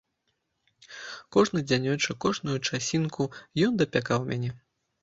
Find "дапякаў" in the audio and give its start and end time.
3.85-4.19